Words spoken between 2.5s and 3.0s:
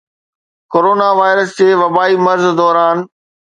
دوران